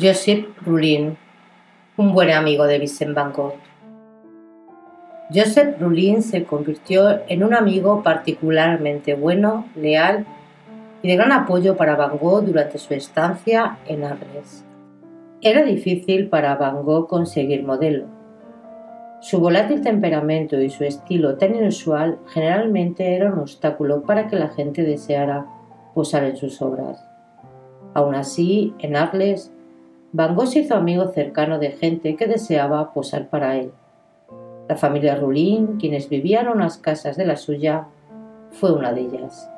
[0.00, 1.16] Joseph Rulin,
[1.96, 3.54] un buen amigo de Vincent Van Gogh.
[5.34, 10.24] Joseph Rulin se convirtió en un amigo particularmente bueno, leal
[11.02, 14.64] y de gran apoyo para Van Gogh durante su estancia en Arles.
[15.40, 18.06] Era difícil para Van Gogh conseguir modelo.
[19.20, 24.50] Su volátil temperamento y su estilo tan inusual generalmente era un obstáculo para que la
[24.50, 25.46] gente deseara
[25.92, 27.04] posar en sus obras.
[27.94, 29.50] Aún así, en Arles,
[30.10, 33.72] Van Gogh se hizo amigo cercano de gente que deseaba posar para él.
[34.66, 37.88] La familia Rulín, quienes vivían en unas casas de la suya,
[38.52, 39.50] fue una de ellas.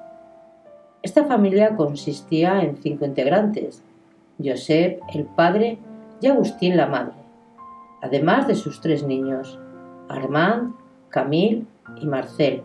[1.02, 3.82] Esta familia consistía en cinco integrantes,
[4.42, 5.78] Josep, el padre,
[6.20, 7.14] y Agustín, la madre,
[8.02, 9.58] además de sus tres niños,
[10.08, 10.74] Armand,
[11.08, 11.64] Camille
[11.96, 12.62] y Marcel,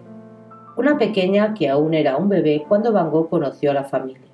[0.76, 4.28] una pequeña que aún era un bebé cuando Van Gogh conoció a la familia.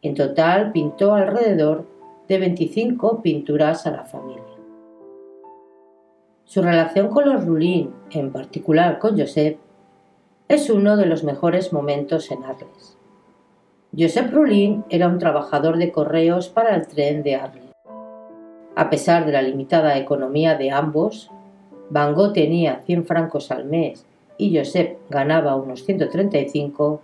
[0.00, 1.84] En total pintó alrededor
[2.28, 4.42] de 25 pinturas a la familia.
[6.44, 9.58] Su relación con los Rulín, en particular con Josep,
[10.48, 12.96] es uno de los mejores momentos en Arles.
[13.96, 17.72] Josep Rulín era un trabajador de correos para el tren de Arles.
[18.76, 21.30] A pesar de la limitada economía de ambos,
[21.90, 24.06] Van Gogh tenía 100 francos al mes
[24.38, 27.00] y Josep ganaba unos 135,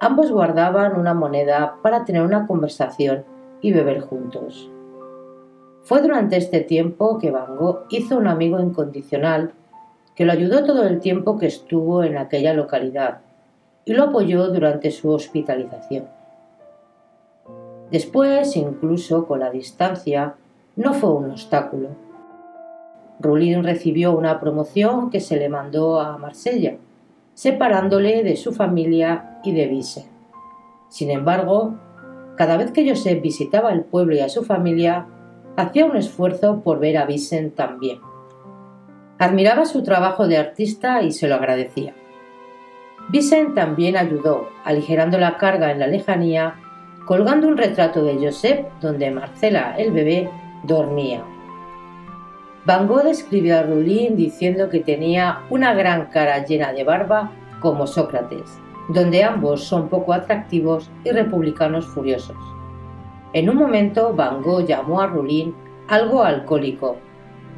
[0.00, 3.24] ambos guardaban una moneda para tener una conversación
[3.60, 4.70] y beber juntos.
[5.82, 9.52] Fue durante este tiempo que Van Gogh hizo un amigo incondicional
[10.14, 13.20] que lo ayudó todo el tiempo que estuvo en aquella localidad
[13.84, 16.06] y lo apoyó durante su hospitalización.
[17.90, 20.34] Después, incluso con la distancia,
[20.76, 21.88] no fue un obstáculo.
[23.18, 26.76] Rulín recibió una promoción que se le mandó a Marsella,
[27.34, 30.06] separándole de su familia y de Vise.
[30.88, 31.76] Sin embargo,
[32.38, 35.06] cada vez que Josep visitaba el pueblo y a su familia,
[35.56, 37.98] hacía un esfuerzo por ver a Vicent también.
[39.18, 41.94] Admiraba su trabajo de artista y se lo agradecía.
[43.08, 46.54] Vicent también ayudó, aligerando la carga en la lejanía,
[47.06, 50.30] colgando un retrato de Josep donde Marcela, el bebé,
[50.62, 51.24] dormía.
[52.64, 57.88] Van Gogh describió a Rulín diciendo que tenía una gran cara llena de barba como
[57.88, 62.36] Sócrates donde ambos son poco atractivos y republicanos furiosos.
[63.32, 65.54] En un momento, Van Gogh llamó a Rulin
[65.88, 66.96] algo alcohólico,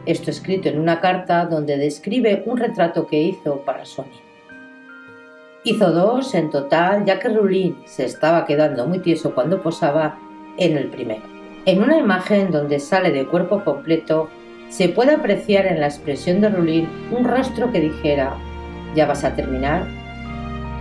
[0.06, 4.06] esto escrito en una carta donde describe un retrato que hizo para Sony.
[5.62, 10.18] Hizo dos en total, ya que Rulin se estaba quedando muy tieso cuando posaba
[10.56, 11.22] en el primero.
[11.66, 14.28] En una imagen donde sale de cuerpo completo,
[14.70, 18.34] se puede apreciar en la expresión de Rulin un rostro que dijera,
[18.94, 19.99] ¿ya vas a terminar?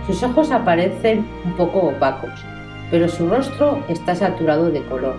[0.06, 2.44] Sus ojos aparecen un poco opacos,
[2.90, 5.16] pero su rostro está saturado de color.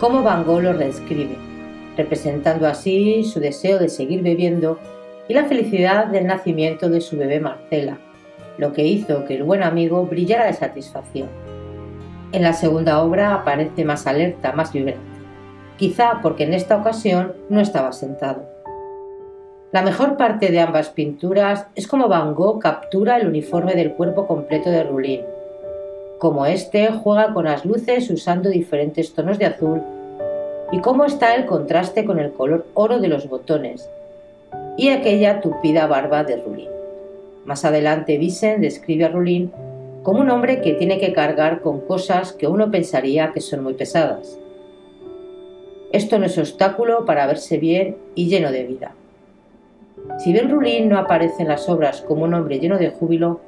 [0.00, 1.36] Como Van Gogh lo reescribe,
[1.96, 4.78] representando así su deseo de seguir bebiendo
[5.28, 7.98] y la felicidad del nacimiento de su bebé Marcela,
[8.58, 11.28] lo que hizo que el buen amigo brillara de satisfacción.
[12.32, 15.00] En la segunda obra aparece más alerta, más vibrante,
[15.76, 18.48] quizá porque en esta ocasión no estaba sentado.
[19.72, 24.26] La mejor parte de ambas pinturas es como Van Gogh captura el uniforme del cuerpo
[24.26, 25.22] completo de Rulin,
[26.18, 29.80] como éste juega con las luces usando diferentes tonos de azul
[30.72, 33.88] y cómo está el contraste con el color oro de los botones
[34.76, 36.68] y aquella tupida barba de Rulin.
[37.46, 39.50] Más adelante Vincent describe a Rulin
[40.02, 43.72] como un hombre que tiene que cargar con cosas que uno pensaría que son muy
[43.72, 44.38] pesadas.
[45.92, 48.94] Esto no es obstáculo para verse bien y lleno de vida.
[50.18, 53.40] Si bien Rulín no aparece en las obras como un hombre lleno de júbilo,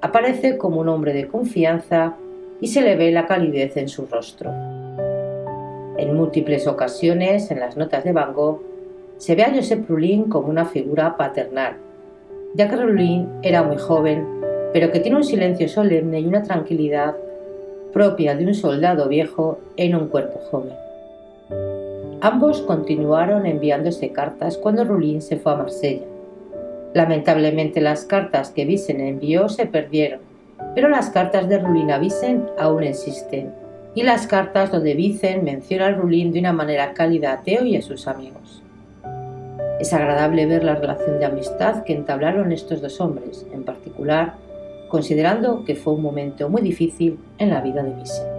[0.00, 2.14] aparece como un hombre de confianza
[2.60, 4.50] y se le ve la calidez en su rostro.
[5.96, 8.62] En múltiples ocasiones, en las notas de Van Gogh,
[9.16, 11.76] se ve a Josep Rulín como una figura paternal,
[12.54, 14.26] ya que Rulín era muy joven,
[14.72, 17.16] pero que tiene un silencio solemne y una tranquilidad
[17.92, 20.87] propia de un soldado viejo en un cuerpo joven.
[22.20, 26.04] Ambos continuaron enviándose cartas cuando Rulín se fue a Marsella.
[26.92, 30.20] Lamentablemente las cartas que Vicen envió se perdieron,
[30.74, 33.52] pero las cartas de Rulín a Vicen aún existen,
[33.94, 37.76] y las cartas donde Vicen menciona a Rulín de una manera cálida a Teo y
[37.76, 38.62] a sus amigos.
[39.78, 44.34] Es agradable ver la relación de amistad que entablaron estos dos hombres, en particular
[44.88, 48.37] considerando que fue un momento muy difícil en la vida de Vicen.